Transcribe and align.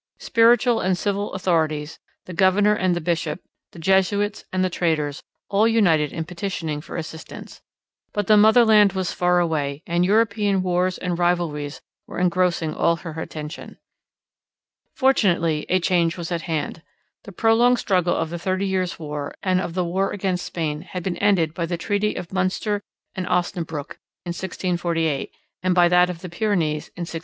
Spiritual 0.17 0.79
and 0.79 0.97
civil 0.97 1.31
authorities, 1.35 1.99
the 2.25 2.33
governor 2.33 2.73
and 2.73 2.95
the 2.95 2.99
bishop, 2.99 3.39
the 3.71 3.77
Jesuits 3.77 4.45
and 4.51 4.65
the 4.65 4.69
traders, 4.71 5.21
all 5.47 5.67
united 5.67 6.11
in 6.11 6.25
petitioning 6.25 6.81
for 6.81 6.97
assistance. 6.97 7.61
But 8.11 8.25
the 8.25 8.35
motherland 8.35 8.93
was 8.93 9.11
far 9.11 9.37
away, 9.39 9.83
and 9.85 10.03
European 10.03 10.63
wars 10.63 10.97
and 10.97 11.19
rivalries 11.19 11.81
were 12.07 12.17
engrossing 12.17 12.73
all 12.73 12.95
her 12.95 13.11
attention. 13.11 13.77
Fortunately 14.95 15.67
a 15.69 15.79
change 15.79 16.17
was 16.17 16.31
at 16.31 16.41
hand. 16.49 16.81
The 17.25 17.31
prolonged 17.31 17.77
struggle 17.77 18.15
of 18.15 18.31
the 18.31 18.39
Thirty 18.39 18.65
Years' 18.65 18.97
War 18.97 19.35
and 19.43 19.61
of 19.61 19.75
the 19.75 19.85
war 19.85 20.09
against 20.09 20.47
Spain 20.47 20.81
had 20.81 21.03
been 21.03 21.17
ended 21.17 21.53
by 21.53 21.67
the 21.67 21.77
treaty 21.77 22.15
of 22.15 22.33
Munster 22.33 22.81
and 23.13 23.27
Osnabruck 23.27 23.99
in 24.25 24.29
1648 24.33 25.31
and 25.61 25.75
by 25.75 25.87
that 25.89 26.09
of 26.09 26.21
the 26.21 26.29
Pyrenees 26.29 26.87
in 26.95 27.01
1659. 27.01 27.19